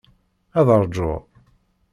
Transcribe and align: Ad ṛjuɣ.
Ad 0.59 0.67
ṛjuɣ. 0.81 1.19